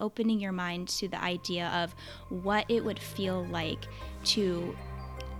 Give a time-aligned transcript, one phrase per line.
[0.00, 1.94] opening your mind to the idea of
[2.28, 3.86] what it would feel like
[4.24, 4.74] to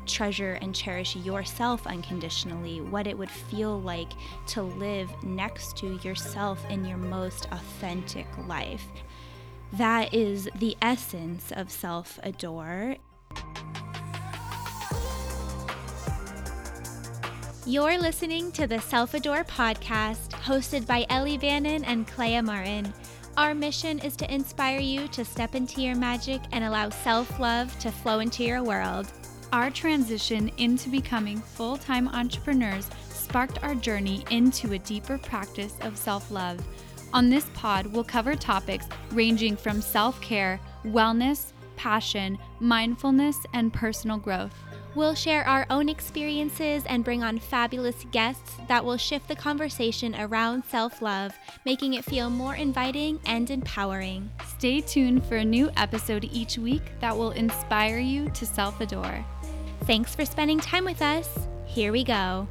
[0.07, 4.13] treasure and cherish yourself unconditionally, what it would feel like
[4.47, 8.87] to live next to yourself in your most authentic life.
[9.73, 12.97] That is the essence of self adore.
[17.69, 22.95] You're listening to the Self Adore podcast, hosted by Ellie Bannon and Clea Martin.
[23.37, 27.79] Our mission is to inspire you to step into your magic and allow self love
[27.81, 29.13] to flow into your world.
[29.53, 35.99] Our transition into becoming full time entrepreneurs sparked our journey into a deeper practice of
[35.99, 36.67] self love.
[37.13, 44.17] On this pod, we'll cover topics ranging from self care, wellness, passion, mindfulness, and personal
[44.17, 44.55] growth.
[44.97, 50.17] We'll share our own experiences and bring on fabulous guests that will shift the conversation
[50.19, 51.35] around self love,
[51.67, 54.31] making it feel more inviting and empowering.
[54.57, 59.23] Stay tuned for a new episode each week that will inspire you to self adore.
[59.83, 61.47] Thanks for spending time with us.
[61.67, 62.49] Here we go.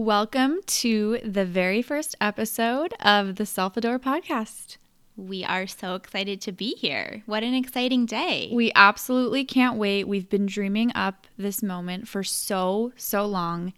[0.00, 4.78] Welcome to the very first episode of the Self Adore podcast.
[5.14, 7.22] We are so excited to be here.
[7.26, 8.48] What an exciting day.
[8.50, 10.08] We absolutely can't wait.
[10.08, 13.74] We've been dreaming up this moment for so, so long,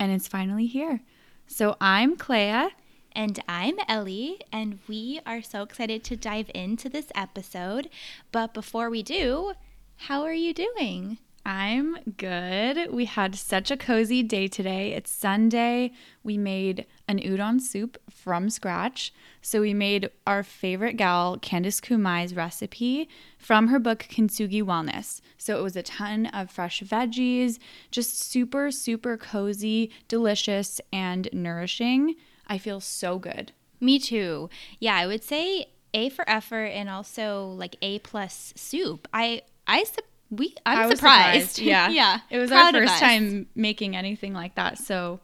[0.00, 1.02] and it's finally here.
[1.46, 2.70] So I'm Clea.
[3.12, 7.90] And I'm Ellie, and we are so excited to dive into this episode.
[8.32, 9.52] But before we do,
[9.96, 11.18] how are you doing?
[11.46, 12.92] I'm good.
[12.92, 14.94] We had such a cozy day today.
[14.94, 15.92] It's Sunday.
[16.24, 19.14] We made an udon soup from scratch.
[19.42, 25.20] So we made our favorite gal, Candice Kumai's recipe from her book Kintsugi Wellness.
[25.38, 27.60] So it was a ton of fresh veggies,
[27.92, 32.16] just super, super cozy, delicious, and nourishing.
[32.48, 33.52] I feel so good.
[33.80, 34.50] Me too.
[34.80, 39.06] Yeah, I would say A for effort and also like A plus soup.
[39.12, 39.84] I I
[40.30, 41.56] we I'm surprised.
[41.56, 41.58] surprised.
[41.60, 41.88] Yeah.
[41.90, 42.20] yeah.
[42.30, 44.78] It was Proud our first time making anything like that.
[44.78, 45.20] So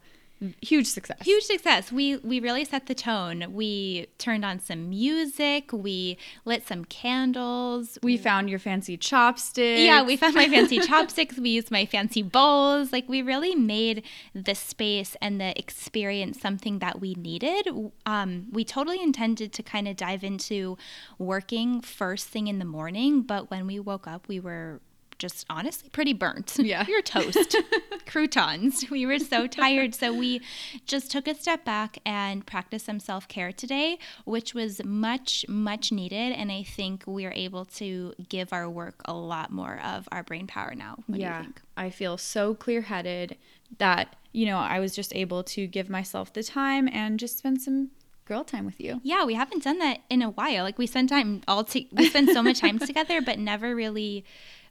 [0.61, 5.71] huge success huge success we we really set the tone we turned on some music
[5.71, 11.37] we lit some candles we found your fancy chopsticks yeah we found my fancy chopsticks
[11.37, 14.03] we used my fancy bowls like we really made
[14.33, 17.69] the space and the experience something that we needed
[18.05, 20.77] um, we totally intended to kind of dive into
[21.17, 24.81] working first thing in the morning but when we woke up we were
[25.23, 26.57] just honestly pretty burnt.
[26.63, 26.85] Yeah.
[26.87, 27.55] we were toast,
[28.05, 28.89] croutons.
[28.89, 29.93] We were so tired.
[29.95, 30.41] So we
[30.85, 35.91] just took a step back and practiced some self care today, which was much, much
[35.91, 36.33] needed.
[36.33, 40.23] And I think we are able to give our work a lot more of our
[40.23, 40.97] brain power now.
[41.07, 41.45] What yeah.
[41.77, 43.37] I feel so clear headed
[43.77, 47.61] that, you know, I was just able to give myself the time and just spend
[47.61, 47.91] some
[48.25, 48.99] girl time with you.
[49.03, 50.63] Yeah, we haven't done that in a while.
[50.63, 54.25] Like we spend time all to we spend so much time together, but never really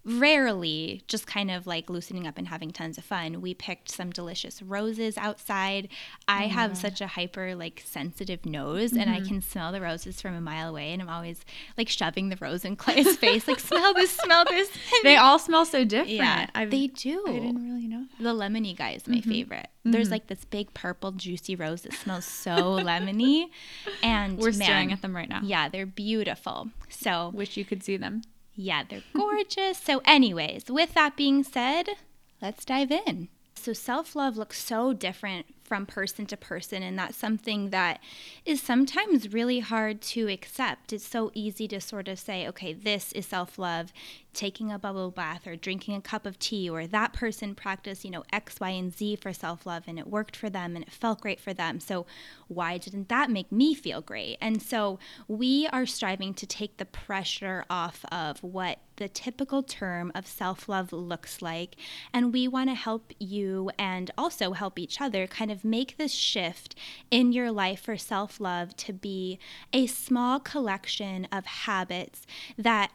[0.05, 3.41] rarely just kind of like loosening up and having tons of fun.
[3.41, 5.89] We picked some delicious roses outside.
[6.27, 9.01] I have such a hyper like sensitive nose mm-hmm.
[9.01, 9.29] and I mm-hmm.
[9.29, 11.45] can smell the roses from a mile away and I'm always
[11.79, 14.69] like shoving the rose in Clay's face like smell this, smell this.
[15.05, 16.11] they all smell so different.
[16.11, 17.25] Yeah, I've, they do.
[17.27, 18.07] I didn't really know.
[18.19, 18.25] That.
[18.25, 19.31] The lemony guy is my mm-hmm.
[19.31, 19.69] favorite.
[19.84, 20.13] There's mm-hmm.
[20.13, 22.51] like this big purple juicy rose that smells so
[22.83, 23.47] lemony
[24.03, 25.41] and we're man, staring at them right now.
[25.45, 26.71] Yeah, they're beautiful.
[26.89, 28.23] So wish you could see them.
[28.55, 29.79] Yeah, they're gorgeous.
[29.79, 31.89] so, anyways, with that being said,
[32.41, 33.29] let's dive in.
[33.55, 38.00] So, self love looks so different from person to person, and that's something that
[38.45, 40.93] is sometimes really hard to accept.
[40.93, 43.93] It's so easy to sort of say, okay, this is self love,
[44.34, 48.11] taking a bubble bath or drinking a cup of tea, or that person practiced, you
[48.11, 50.93] know, X, Y, and Z for self love, and it worked for them and it
[50.93, 51.81] felt great for them.
[51.81, 52.06] So,
[52.49, 54.39] why didn't that make me feel great?
[54.41, 60.12] And so, we are striving to take the pressure off of what the typical term
[60.15, 61.77] of self love looks like.
[62.12, 66.12] And we want to help you and also help each other kind of make this
[66.12, 66.74] shift
[67.10, 69.38] in your life for self love to be
[69.72, 72.26] a small collection of habits
[72.56, 72.92] that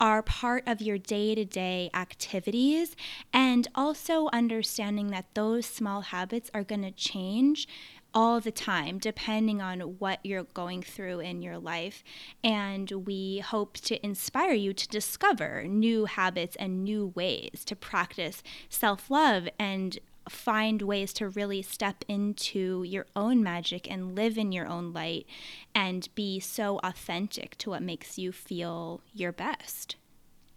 [0.00, 2.94] are part of your day to day activities,
[3.32, 7.66] and also understanding that those small habits are going to change
[8.14, 12.02] all the time, depending on what you're going through in your life.
[12.42, 18.42] And we hope to inspire you to discover new habits and new ways to practice
[18.68, 19.98] self love and
[20.28, 25.26] find ways to really step into your own magic and live in your own light
[25.74, 29.96] and be so authentic to what makes you feel your best.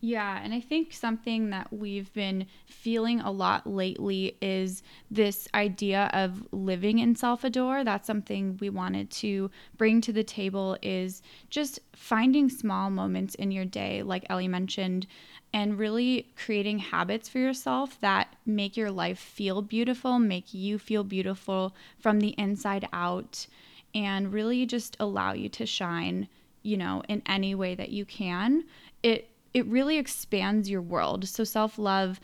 [0.03, 4.81] Yeah, and I think something that we've been feeling a lot lately is
[5.12, 7.83] this idea of living in self-adore.
[7.83, 11.21] That's something we wanted to bring to the table is
[11.51, 15.06] just finding small moments in your day like Ellie mentioned
[15.53, 21.04] and really creating habits for yourself that make your life feel beautiful, make you feel
[21.04, 23.45] beautiful from the inside out
[23.94, 26.27] and really just allow you to shine,
[26.63, 28.63] you know, in any way that you can.
[29.04, 31.27] It it really expands your world.
[31.27, 32.19] So self love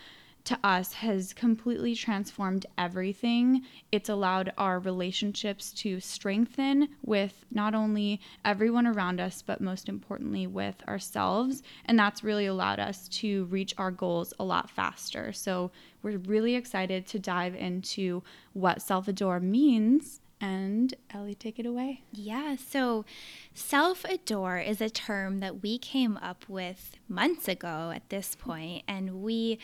[0.48, 3.64] to us has completely transformed everything.
[3.92, 10.48] It's allowed our relationships to strengthen with not only everyone around us, but most importantly
[10.48, 11.64] with ourselves.
[11.84, 15.34] And that's really allowed us to reach our goals a lot faster.
[15.34, 15.70] So
[16.02, 18.24] we're really excited to dive into
[18.54, 22.02] what self adore means and Ellie, take it away.
[22.12, 23.06] Yeah, so
[23.54, 28.84] self adore is a term that we came up with months ago at this point,
[28.88, 29.58] and we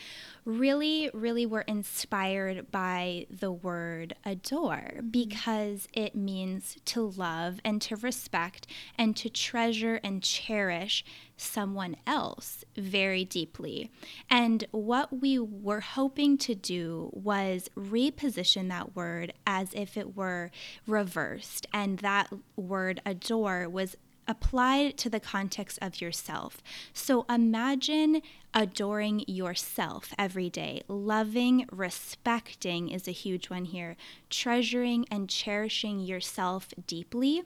[0.44, 5.08] really, really were inspired by the word adore mm-hmm.
[5.08, 8.66] because it means to love and to respect
[8.98, 11.04] and to treasure and cherish
[11.44, 13.90] someone else very deeply.
[14.30, 20.50] And what we were hoping to do was reposition that word as if it were
[20.86, 21.66] reversed.
[21.72, 26.62] And that word adore was applied to the context of yourself.
[26.92, 28.22] So imagine
[28.52, 30.82] adoring yourself every day.
[30.88, 33.96] Loving, respecting is a huge one here.
[34.30, 37.42] Treasuring and cherishing yourself deeply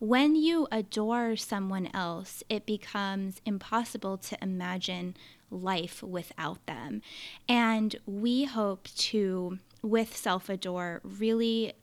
[0.00, 5.14] when you adore someone else, it becomes impossible to imagine
[5.50, 7.02] life without them.
[7.46, 11.74] And we hope to, with Self Adore, really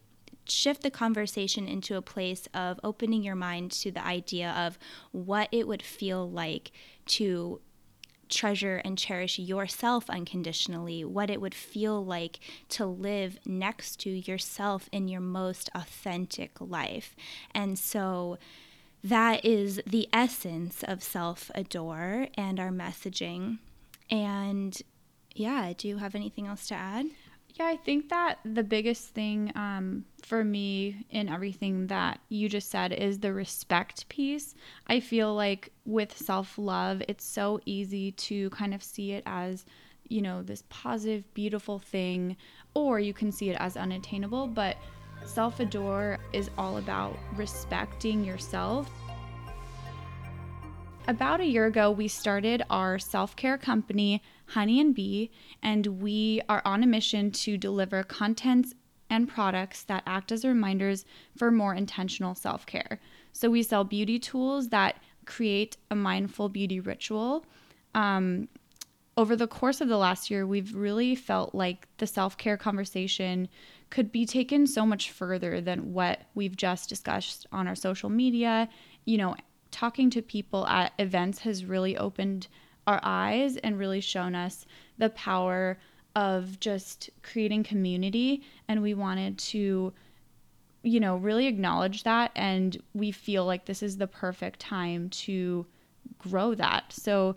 [0.49, 4.77] shift the conversation into a place of opening your mind to the idea of
[5.11, 6.71] what it would feel like
[7.05, 7.61] to
[8.29, 12.39] treasure and cherish yourself unconditionally, what it would feel like
[12.69, 17.15] to live next to yourself in your most authentic life.
[17.53, 18.37] And so
[19.03, 23.59] that is the essence of self adore and our messaging.
[24.09, 24.79] And
[25.35, 27.07] yeah, do you have anything else to add?
[27.59, 32.69] Yeah, I think that the biggest thing um, for me in everything that you just
[32.69, 34.53] said is the respect piece.
[34.85, 39.65] I feel like with self love, it's so easy to kind of see it as,
[40.07, 42.37] you know, this positive, beautiful thing,
[42.75, 44.45] or you can see it as unattainable.
[44.45, 44.77] But
[45.25, 48.87] self adore is all about respecting yourself.
[51.07, 56.41] About a year ago, we started our self care company, Honey and Bee, and we
[56.47, 58.73] are on a mission to deliver contents
[59.09, 61.05] and products that act as reminders
[61.35, 62.99] for more intentional self care.
[63.31, 67.45] So we sell beauty tools that create a mindful beauty ritual.
[67.93, 68.47] Um,
[69.17, 73.49] over the course of the last year, we've really felt like the self care conversation
[73.89, 78.69] could be taken so much further than what we've just discussed on our social media.
[79.05, 79.35] You know,
[79.71, 82.47] talking to people at events has really opened
[82.87, 84.65] our eyes and really shown us
[84.97, 85.77] the power
[86.15, 88.41] of just creating community.
[88.67, 89.93] And we wanted to,
[90.81, 92.31] you know, really acknowledge that.
[92.35, 95.65] And we feel like this is the perfect time to
[96.17, 96.91] grow that.
[96.91, 97.35] So,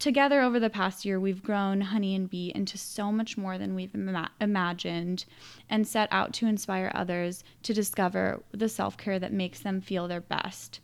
[0.00, 3.74] together over the past year, we've grown Honey and Bee into so much more than
[3.74, 5.26] we've ima- imagined
[5.68, 10.08] and set out to inspire others to discover the self care that makes them feel
[10.08, 10.80] their best.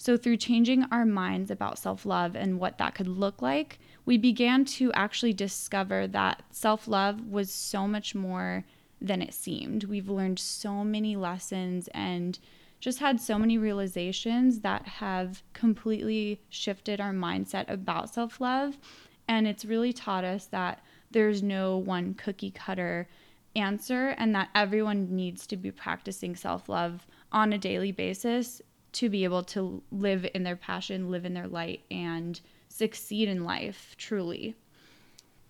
[0.00, 4.16] So, through changing our minds about self love and what that could look like, we
[4.16, 8.64] began to actually discover that self love was so much more
[9.00, 9.84] than it seemed.
[9.84, 12.38] We've learned so many lessons and
[12.80, 18.78] just had so many realizations that have completely shifted our mindset about self love.
[19.26, 23.08] And it's really taught us that there's no one cookie cutter
[23.56, 28.62] answer and that everyone needs to be practicing self love on a daily basis
[28.98, 33.44] to be able to live in their passion, live in their light, and succeed in
[33.44, 34.56] life truly.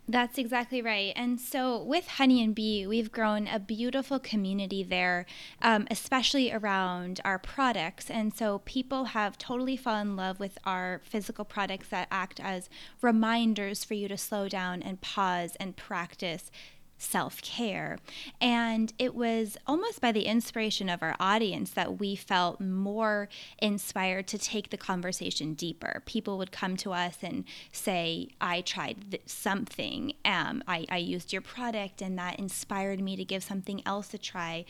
[0.07, 1.15] That's exactly right.
[1.17, 5.25] And so, with Honey and Bee, we've grown a beautiful community there,
[5.63, 8.11] um, especially around our products.
[8.11, 12.69] And so, people have totally fallen in love with our physical products that act as
[13.01, 16.51] reminders for you to slow down and pause and practice
[16.99, 17.99] self care.
[18.41, 23.29] And it was almost by the inspiration of our audience that we felt more
[23.59, 26.03] inspired to take the conversation deeper.
[26.05, 31.33] People would come to us and say, I tried th- something, um, I, I, used
[31.33, 34.65] your product, and that inspired me to give something else a try.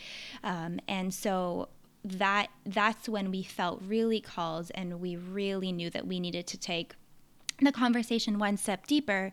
[0.45, 1.69] Um, and so
[2.05, 6.57] that that's when we felt really called and we really knew that we needed to
[6.57, 6.95] take
[7.61, 9.33] the conversation one step deeper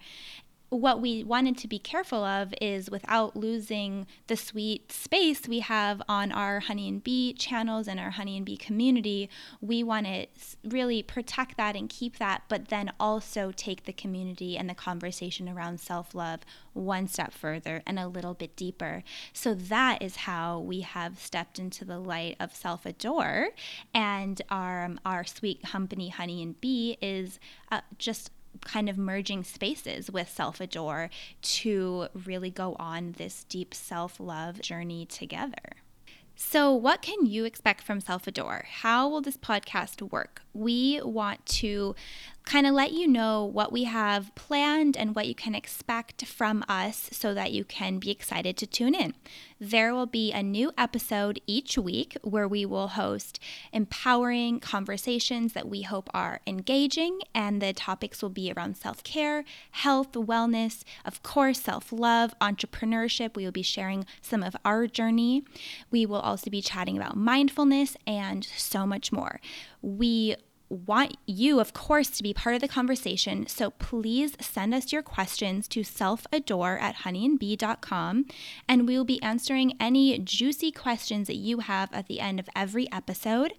[0.69, 6.01] what we wanted to be careful of is without losing the sweet space we have
[6.09, 9.29] on our honey and bee channels and our honey and bee community
[9.61, 10.25] we want to
[10.63, 15.47] really protect that and keep that but then also take the community and the conversation
[15.47, 16.41] around self-love
[16.75, 19.03] one step further and a little bit deeper.
[19.33, 23.49] So that is how we have stepped into the light of self-adore
[23.93, 27.39] and our our sweet company honey and bee is
[27.71, 28.29] uh, just
[28.63, 31.09] kind of merging spaces with Self Adore
[31.41, 35.77] to really go on this deep self love journey together.
[36.37, 38.65] So, what can you expect from Self Adore?
[38.81, 40.41] How will this podcast work?
[40.53, 41.95] We want to
[42.45, 46.63] kind of let you know what we have planned and what you can expect from
[46.69, 49.13] us so that you can be excited to tune in.
[49.59, 53.39] There will be a new episode each week where we will host
[53.73, 59.43] empowering conversations that we hope are engaging, and the topics will be around self care,
[59.71, 63.35] health, wellness, of course, self love, entrepreneurship.
[63.35, 65.43] We will be sharing some of our journey.
[65.89, 69.39] We will also be chatting about mindfulness and so much more.
[69.81, 70.35] We
[70.69, 73.47] want you, of course, to be part of the conversation.
[73.47, 78.25] So please send us your questions to selfadore at honeyandbee.com,
[78.67, 82.49] and we will be answering any juicy questions that you have at the end of
[82.55, 83.53] every episode.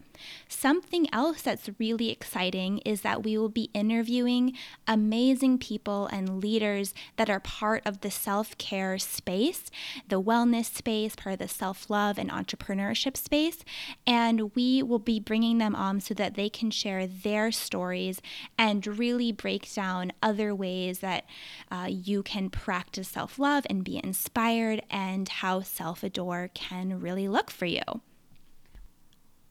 [0.49, 4.56] Something else that's really exciting is that we will be interviewing
[4.87, 9.70] amazing people and leaders that are part of the self care space,
[10.08, 13.64] the wellness space, part of the self love and entrepreneurship space.
[14.06, 18.20] And we will be bringing them on so that they can share their stories
[18.58, 21.25] and really break down other ways that
[21.70, 27.28] uh, you can practice self love and be inspired and how self adore can really
[27.28, 27.82] look for you.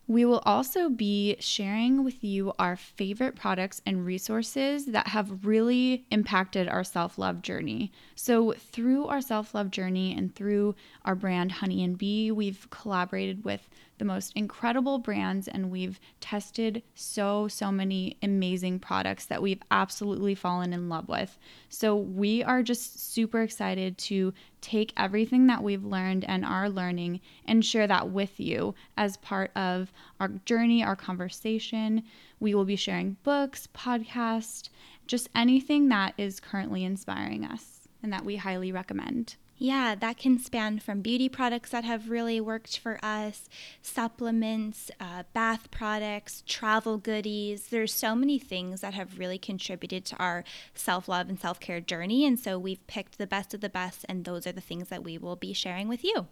[0.08, 6.06] We will also be sharing with you our favorite products and resources that have really
[6.10, 7.90] impacted our self love journey.
[8.14, 13.44] So, through our self love journey and through our brand Honey and Bee, we've collaborated
[13.44, 19.62] with the most incredible brands and we've tested so, so many amazing products that we've
[19.70, 21.38] absolutely fallen in love with.
[21.68, 27.20] So we are just super excited to take everything that we've learned and are learning
[27.46, 32.02] and share that with you as part of our journey, our conversation.
[32.40, 34.68] We will be sharing books, podcasts,
[35.06, 39.36] just anything that is currently inspiring us and that we highly recommend.
[39.58, 43.48] Yeah, that can span from beauty products that have really worked for us,
[43.80, 47.68] supplements, uh, bath products, travel goodies.
[47.68, 50.44] There's so many things that have really contributed to our
[50.74, 52.26] self love and self care journey.
[52.26, 55.02] And so we've picked the best of the best, and those are the things that
[55.02, 56.26] we will be sharing with you.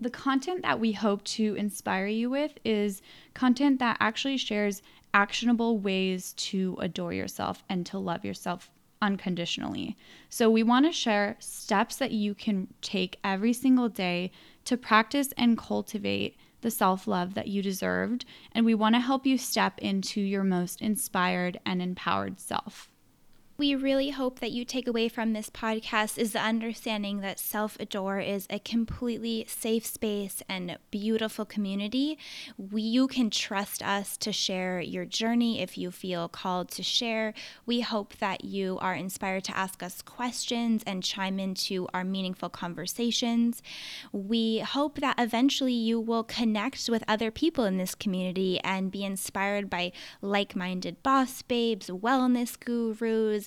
[0.00, 3.02] The content that we hope to inspire you with is
[3.34, 4.82] content that actually shares
[5.14, 8.72] actionable ways to adore yourself and to love yourself
[9.04, 9.96] unconditionally.
[10.30, 14.30] So, we want to share steps that you can take every single day
[14.64, 18.24] to practice and cultivate the self love that you deserved.
[18.52, 22.88] And we want to help you step into your most inspired and empowered self
[23.56, 27.78] we really hope that you take away from this podcast is the understanding that Self
[27.78, 32.18] Adore is a completely safe space and beautiful community.
[32.58, 37.32] We, you can trust us to share your journey if you feel called to share.
[37.64, 42.48] We hope that you are inspired to ask us questions and chime into our meaningful
[42.48, 43.62] conversations.
[44.10, 49.04] We hope that eventually you will connect with other people in this community and be
[49.04, 53.43] inspired by like minded boss babes, wellness gurus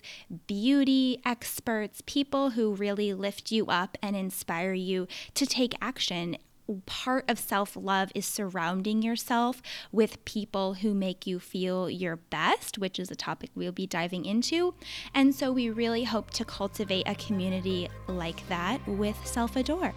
[0.47, 6.37] beauty experts, people who really lift you up and inspire you to take action
[6.85, 9.61] part of self love is surrounding yourself
[9.91, 14.25] with people who make you feel your best, which is a topic we'll be diving
[14.25, 14.73] into.
[15.13, 19.93] And so we really hope to cultivate a community like that with Self Adore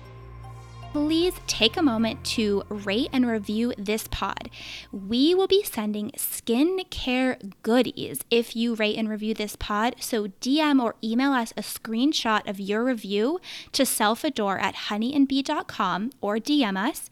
[0.93, 4.51] please take a moment to rate and review this pod.
[4.91, 9.97] We will be sending skincare goodies if you rate and review this pod.
[10.01, 13.41] So DM or email us a screenshot of your review
[13.73, 17.09] to selfadore at honeyandbee.com or DM us,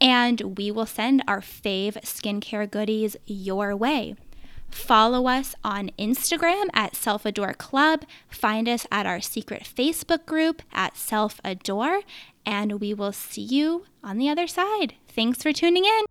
[0.00, 4.16] and we will send our fave skincare goodies your way.
[4.72, 8.04] Follow us on Instagram at Self Adore Club.
[8.30, 12.00] Find us at our secret Facebook group at Self Adore.
[12.44, 14.94] And we will see you on the other side.
[15.08, 16.04] Thanks for tuning in.